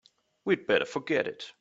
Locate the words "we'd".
0.45-0.65